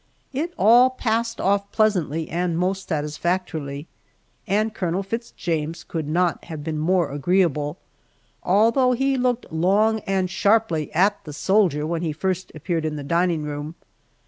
It 0.33 0.51
all 0.57 0.89
passed 0.89 1.39
off 1.39 1.71
pleasantly 1.71 2.27
and 2.27 2.57
most 2.57 2.89
satisfactorily, 2.89 3.85
and 4.47 4.73
Colonel 4.73 5.03
Fitz 5.03 5.29
James 5.29 5.83
could 5.83 6.07
not 6.07 6.45
have 6.45 6.63
been 6.63 6.79
more 6.79 7.11
agreeable, 7.11 7.77
although 8.41 8.93
he 8.93 9.15
looked 9.15 9.53
long 9.53 9.99
and 10.07 10.27
sharply 10.27 10.91
at 10.95 11.23
the 11.23 11.33
soldier 11.33 11.85
when 11.85 12.01
he 12.01 12.13
first 12.13 12.51
appeared 12.55 12.83
in 12.83 12.95
the 12.95 13.03
dining 13.03 13.43
room. 13.43 13.75